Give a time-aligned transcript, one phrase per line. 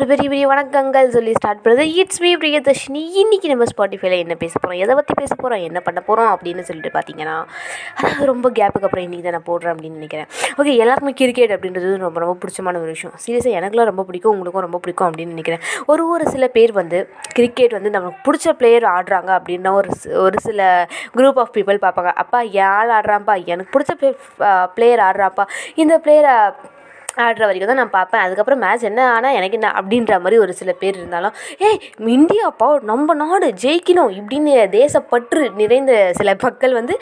[0.00, 1.84] ஒரு பெரிய பெரிய வணக்கங்கள் சொல்லி ஸ்டார்ட் பண்ணுறது.
[2.00, 3.02] It's me Priyadarshini.
[3.20, 6.90] இன்றைக்கி நம்ம ஸ்பாட்டிஃபைல என்ன பேச போகிறோம் எதை பற்றி பேச போகிறோம் என்ன பண்ண போகிறோம் அப்படின்னு சொல்லிட்டு
[6.96, 7.36] பார்த்தீங்கன்னா
[7.98, 10.28] அதாவது ரொம்ப கேப்புக்கு அப்புறம் இன்றைக்கி தான் நான் போடுறேன் அப்படின்னு நினைக்கிறேன்.
[10.58, 13.16] ஓகே எல்லாருக்குமே கிரிக்கெட் அப்படின்றது ரொம்ப ரொம்ப பிடிச்சமான ஒரு விஷயம்.
[13.24, 15.64] சீரியஸாக எனக்குலாம் ரொம்ப பிடிக்கும் உங்களுக்கும் ரொம்ப பிடிக்கும் அப்படின்னு நினைக்கிறேன்.
[15.94, 17.00] ஒரு ஒரு சில பேர் வந்து
[17.38, 19.90] கிரிக்கெட் வந்து நமக்கு பிடிச்ச பிளேயர் ஆடுறாங்க அப்படின்னா ஒரு
[20.26, 20.70] ஒரு சில
[21.18, 22.14] குரூப் ஆஃப் பீப்புள் பார்ப்பாங்க.
[22.24, 23.36] அப்பா என் ஆள் ஆடுறான்ப்பா?
[23.54, 24.14] எனக்கு பிடிச்ச
[24.78, 25.46] பிளேயர் ஆடுறாப்பா
[25.84, 26.36] இந்த பிளேயரை
[27.24, 28.22] ஆடுற வரைக்கும் தான் நான் பார்ப்பேன்.
[28.24, 31.34] அதுக்கப்புறம் மேட்ச் என்ன ஆனால் எனக்கு என்ன அப்படின்ற மாதிரி ஒரு சில பேர் இருந்தாலும்
[31.68, 31.80] ஏய்
[32.16, 34.12] இந்தியாப்பா நம்ம நாடு ஜெயிக்கணும்.
[34.20, 36.96] இப்படின்னு தேசப்பற்று நிறைந்த சில மக்கள் வந்து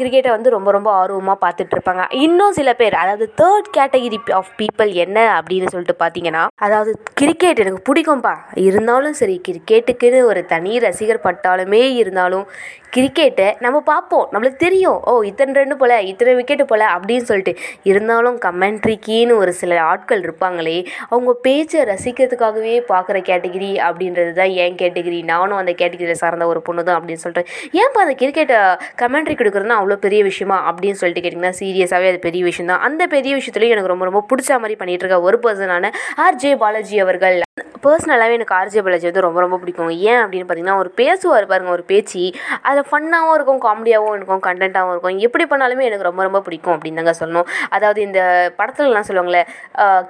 [0.00, 2.04] கிரிக்கெட்டை வந்து ரொம்ப ரொம்ப ஆர்வமாக பார்த்துட்டு இருப்பாங்க.
[2.24, 7.82] இன்னும் சில பேர் அதாவது தேர்ட் கேட்டகிரி ஆஃப் பீப்புள் என்ன அப்படின்னு சொல்லிட்டு பார்த்தீங்கன்னா அதாவது கிரிக்கெட் எனக்கு
[7.88, 8.34] பிடிக்கும்ப்பா
[8.66, 12.46] இருந்தாலும் சரி கிரிக்கெட்டுக்குன்னு ஒரு தனி ரசிகர் பட்டாலுமே இருந்தாலும்
[12.94, 14.24] கிரிக்கெட்டை நம்ம பார்ப்போம்.
[14.32, 14.96] நம்மளுக்கு தெரியும்.
[15.10, 17.52] ஓ இத்தனை ரெண்டு போல இத்தனை விக்கெட்டு போல அப்படின்னு சொல்லிட்டு
[17.90, 20.76] இருந்தாலும் கமெண்ட்ரிக்கின்னு ஒரு சில ஆட்கள் இருப்பாங்களே
[21.10, 25.20] அவங்க பேச்சை ரசிக்கிறதுக்காகவே பார்க்குற கேட்டகிரி அப்படின்றது தான் ஏன் கேட்டகிரி?
[25.24, 28.60] நானும் அந்த கேட்டகிரியில் சார்ந்த ஒரு பொண்ணு தான் அப்படின்னு சொல்லிட்டு ஏன்ப்பா அந்த கிரிக்கெட்டை
[29.02, 33.34] கமெண்ட்ரி கொடுக்குறதுனா அவ்வளோ பெரிய விஷயமா அப்படின்னு சொல்லிட்டு கேட்டிங்கன்னா சீரியஸாகவே அது பெரிய விஷயம் தான் அந்த பெரிய
[33.40, 35.92] விஷயத்துலையும் எனக்கு ரொம்ப ரொம்ப பிடிச்ச மாதிரி பண்ணிகிட்டு இருக்க ஒரு பர்சனான
[36.26, 37.38] ஆர்ஜே பாலாஜி அவர்கள்.
[37.84, 39.92] பர்சனலாகவே எனக்கு ஆர்ஜே பாலாஜி வந்து ரொம்ப ரொம்ப பிடிக்கும்.
[40.10, 42.22] ஏன் அப்படின்னு பார்த்தீங்கன்னா ஒரு பேசுவார் பாருங்க ஒரு பேச்சு.
[42.68, 45.18] அதில் ஃபன்னாகவும் இருக்கும் காமெடியாகவும் இருக்கும் கண்டென்ட்டாகவும் இருக்கும்.
[45.26, 47.48] எப்படி பண்ணாலுமே எனக்கு ரொம்ப ரொம்ப பிடிக்கும் அப்படின்னு தாங்க சொல்லணும்.
[47.78, 48.20] அதாவது இந்த
[48.58, 49.42] படத்துலலாம் சொல்லுவாங்களே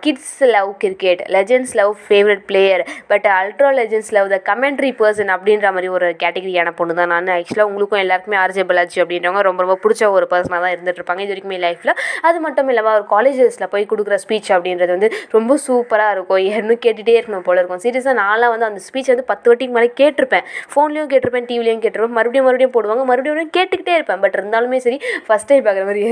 [0.07, 5.73] kids love cricket legends love favourite player but ultra legends love the commentary person அப்படின்ற
[5.77, 7.31] மாதிரி ஒரு கேட்டகரியான பொண்ணு தான் நான்.
[7.39, 11.23] ஆக்சுவலாக உங்களுக்கும் எல்லாருக்குமே ஆர்ஜே பாலாஜி அப்படின்றவங்க ரொம்ப ரொம்ப பிடிச்ச ஒரு பர்சனாக தான் இருந்துட்டு இருப்பாங்க.
[11.27, 11.95] இது வரைக்குமே லைஃப்பில்
[12.29, 16.43] அது மட்டும் இல்லாமல் ஒரு காலேஜஸில் போய் கொடுக்குற ஸ்பீச் அப்படின்றது வந்து ரொம்ப சூப்பராக இருக்கும்.
[16.61, 17.83] இன்னும் கேட்டுகிட்டே இருக்கணும் போல இருக்கும்.
[17.87, 20.47] சீரியஸாக நான்லாம் வந்து அந்த ஸ்பீச் வந்து பத்து வாட்டிக்கு மேலே கேட்டிருப்பேன்.
[20.75, 22.17] ஃபோன்லேயும் கேட்டிருப்பேன் டிவிலையும் கேட்டிருப்பேன்.
[22.21, 23.05] மறுபடியும் மறுபடியும் போடுவாங்க.
[23.11, 24.21] மறுபடியும் மறுபடியும் கேட்டுக்கிட்டே இருப்பேன்.
[24.23, 26.05] பட் இருந்தாலுமே சரி ஃபஸ்ட் டைம் பார்க்குற மாதிரி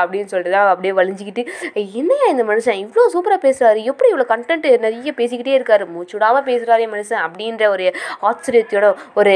[0.00, 1.42] அப்படின்னு சொல்லிட்டு தான் அப்படியே வலிஞ்சிக்கிட்டு
[2.00, 2.80] என்னையா இந்த மனுஷன்?
[2.84, 5.86] இவ்வளோ சூப்பராக பேசுகிறாரு எப்படி இவ்வளோ கண்டென்ட் நிறைய பேசிக்கிட்டே இருக்காரு?
[5.94, 7.22] மூச்சுடாமல் பேசுகிறாரே மனுஷன்.
[7.28, 7.86] அப்படின்ற ஒரு
[8.30, 8.88] ஆச்சரியத்தோட
[9.20, 9.34] ஒரு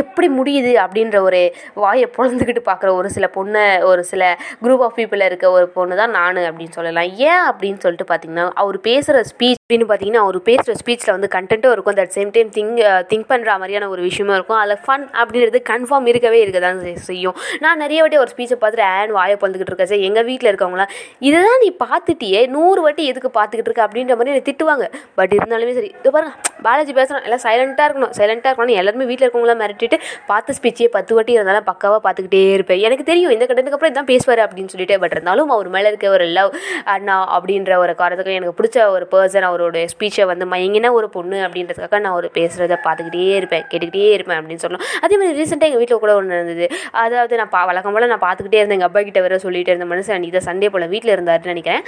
[0.00, 0.70] எப்படி முடியுது?
[0.82, 1.40] அப்படின்ற ஒரு
[1.82, 4.22] வாயை பொழந்துக்கிட்டு பார்க்குற ஒரு சில பொண்ணை ஒரு சில
[4.62, 7.10] குரூப் ஆஃப் பீப்புளில் இருக்க ஒரு பொண்ணு தான் நான் அப்படின்னு சொல்லலாம்.
[7.30, 11.98] ஏன் அப்படின்னு சொல்லிட்டு பார்த்தீங்கன்னா அவர் பேசுகிற ஸ்பீச் அப்படின்னு பார்த்தீங்கன்னா அவர் பேசுகிற ஸ்பீச்சில் வந்து கண்டென்ட்டும் இருக்கும்.
[12.02, 12.80] At same time think
[13.10, 14.58] think பண்ணுற மாதிரியான ஒரு விஷயமும் இருக்கும்.
[14.62, 17.36] அதில் ஃபன் அப்படின்றது கன்ஃபார்ம் இருக்கவே இருக்க தான் செய்யும்.
[17.64, 20.90] நான் நிறைய வாட்டி ஒரு ஸ்பீச்சை பார்த்துட்டு ஆன் வாயை பொழுதுகிட்டு இருக்கேன் சார் எங்கள் வீட்டில் இருக்கவங்களாம்
[21.28, 22.42] இதை தான் நீ பார்த்துட்டியே?
[22.56, 23.86] நூறு வாட்டி எதுக்கு பார்த்துக்கிட்டு இருக்க?
[23.88, 24.88] அப்படின்ற மாதிரி என்னை திட்டுவாங்க.
[25.20, 26.34] பட் இருந்தாலுமே சரி இது பாருங்க
[26.66, 28.80] பாலாஜி பேசுகிறோம் எல்லாம் சைலண்ட்டாக இருக்கணும் சைலண்ட்டாக இருக்கணும்.
[28.82, 29.98] எல்லாருமே வீட்டில் இருக்கவங்களாம் மிரட்டிட்டு
[30.30, 32.82] பார்த்து ஸ்பீச்சே பத்து வாட்டி இருந்தாலும் பக்காவாக பார்த்துக்கிட்டே இருப்பேன்.
[32.88, 35.00] எனக்கு தெரியும் இந்த கட்டத்துக்கு அப்புறம் இதான் பேசுவார் அப்படின்னு சொல்லிட்டு.
[35.06, 36.52] பட் இருந்தாலும் அவர் மேலே இருக்க ஒரு லவ்
[36.96, 42.00] அண்ணா அப்படின்ற ஒரு காரணத்துக்கு எனக்கு பிடிச்ச ஒரு பர்சன் அவரோட ஸ்பீச்சை வந்து மயங்கின ஒரு பொண்ணு அப்படின்றதுக்காக
[42.04, 46.12] நான் அவர் பேசுகிறத பார்த்துக்கிட்டே இருப்பேன் கேட்டுக்கிட்டே இருப்பேன் அப்படின்னு சொல்லணும் அதே மாதிரி ரீசெண்டாக எங்கள் வீட்டில் கூட
[46.20, 46.66] ஒன்று இருந்தது
[47.04, 48.78] அதாவது நான் பா வழக்கம் போல் நான் பார்த்துக்கிட்டே இருந்தேன்.
[48.78, 51.82] எங்கள் அப்பா கிட்ட வேற சொல்லிட்டு இருந்த மனுஷன் இதை சண்டே போல் வீட்டில் இருந்தாருன்னு நினைக்கிறேன்.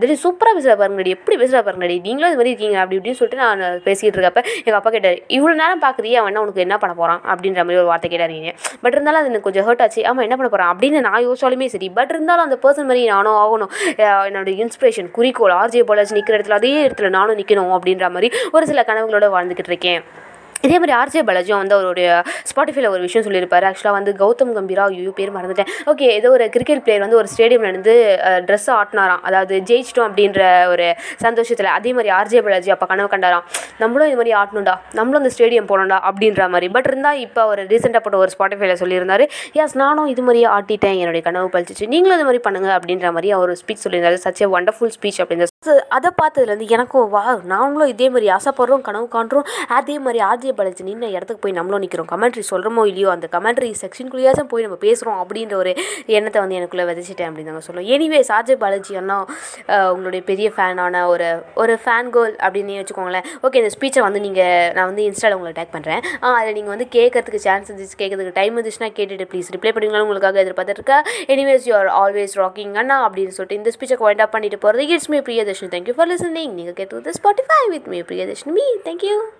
[0.00, 3.62] திடீர் சூப்பராக பேசுகிற பாருங்கடி எப்படி பேசுகிற பாருங்கடி நீங்களும் இது மாதிரி இருக்கீங்க அப்படி இப்படின்னு சொல்லிட்டு நான்
[3.86, 6.18] பேசிகிட்டு இருக்கப்ப எங்கள் அப்பா கேட்டார் இவ்வளோ நேரம் பார்க்குறியா?
[6.22, 8.52] அவன் உனக்கு என்ன பண்ண போகிறான் அப்படின்ற மாதிரி ஒரு வார்த்தை கேட்டாருங்க
[8.84, 10.02] பட் இருந்தாலும் அது எனக்கு கொஞ்சம் ஹர்ட் ஆச்சு.
[10.10, 11.88] ஆமாம் என்ன பண்ண போகிறான் அப்படின்னு நான் யோசிச்சாலுமே சரி.
[11.98, 13.72] பட் இருந்தாலும் அந்த பர்சன் மாதிரி நானும் ஆகணும்.
[14.28, 18.86] என்னோட இன்ஸ்பிரேஷன் குறிக்கோள் ஆர்ஜே பாலாஜி நிற்கிற இடத்துல அதே இடத்துல நானும் நிற்கணும் அப்படின்ற மாதிரி ஒரு சில
[18.90, 20.02] கனவுகளோட வாழ்ந்துக்கிட்டு இருக்கேன்.
[20.66, 22.08] இதே மாதிரி ஆர்ஜே பாலாஜியும் வந்து அவருடைய
[22.50, 23.64] ஸ்பாட்டிஃபைல ஒரு விஷயம் சொல்லியிருப்பார்.
[23.68, 25.68] ஆக்சுவலாக வந்து கௌதம் கம்பீரா ஐயோ பேர் மறந்துட்டேன்.
[25.90, 27.94] ஓகே ஏதோ ஒரு கிரிக்கெட் பிளேயர் வந்து ஒரு ஸ்டேடியமில் இருந்து
[28.46, 29.22] ட்ரெஸ் ஆட்டினாராம்.
[29.28, 30.40] அதாவது ஜெயிச்சிட்டோம் அப்படின்ற
[30.72, 30.86] ஒரு
[31.24, 31.68] சந்தோஷத்தில்.
[31.76, 33.44] அதே மாதிரி ஆர்ஜே பாலாஜி அப்போ கனவு கண்டாராம்.
[33.82, 34.74] நம்மளும் இது மாதிரி ஆட்டணும்டா.
[34.98, 36.70] நம்மளும் அந்த ஸ்டேடியம் போகணும்டா அப்படின்ற மாதிரி.
[36.76, 39.26] பட் இருந்தால் இப்போ அவர் ரீசெண்டாக போட்ட ஒரு ஸ்பாட்டிஃபைல சொல்லியிருந்தார்
[39.64, 40.98] எஸ் நானும் இது மாதிரி ஆட்டிட்டேன்.
[41.02, 41.90] என்னுடைய கனவு பழிச்சிச்சு.
[41.94, 44.18] நீங்களும் இது மாதிரி பண்ணுங்க அப்படின்ற மாதிரி அவர் ஸ்பீச் சொல்லியிருந்தார்.
[44.26, 47.22] சச் ஏ வண்டர்ஃபுல் ஸ்பீச் அப்படின்னு ஸோ அதை பார்த்ததுலேருந்து எனக்கும் வா
[47.52, 49.46] நாங்களும் இதே மாதிரி ஆசைப்படுறோம் கனவு காண்றோம்.
[49.78, 54.50] அதே மாதிரி ஆர்ஜே பாலாஜி நின்ன இடத்துக்கு போய் நம்மளும் நிற்கிறோம் கமெண்ட்ரி சொல்கிறோமோ இல்லையோ அந்த கமெண்ட்ரி செக்ஷனுக்குள்ளேயாச்சும்
[54.52, 55.72] போய் நம்ம பேசுகிறோம் அப்படின்ற ஒரு
[56.16, 59.16] எண்ணத்தை வந்து எனக்குள்ளே விதைச்சிட்டேன் அப்படின்னு நாங்கள் சொல்லுவோம் எனிவேஸ் ஆர்ஜே பாலாஜி அண்ணா
[59.94, 61.28] உங்களுடைய பெரிய ஃபேனான ஒரு
[61.62, 63.26] ஒரு ஃபேன் கோல் அப்படின்னு வச்சுக்கோங்களேன்.
[63.46, 66.02] ஓகே இந்த ஸ்பீச்சை வந்து நீங்கள் நான் வந்து இன்ஸ்டாவில் உங்களை டேக் பண்ணுறேன்
[66.32, 67.96] அதில் நீங்கள் வந்து கேட்கறதுக்கு சான்ஸ் இருந்துச்சு.
[68.02, 70.98] கேட்கறதுக்கு டைம் இருந்துச்சுன்னா கேட்டுட்டு ப்ளீஸ் ரிப்ளை பண்ணுவீங்களும் உங்களுக்காக எதிர்பார்த்துருக்கா
[71.34, 75.10] anyways you are always rocking அண்ணா அப்படின்னு சொல்லிட்டு இந்த ஸ்பீச்சை வைண்ட் அப் பண்ணிட்டு போகிறது it's
[75.14, 75.20] me
[75.64, 76.58] Thank you for listening.
[76.58, 78.52] You can get to the Spotify with me, Priyadashini.
[78.52, 78.66] Me.
[78.84, 79.32] Thank you.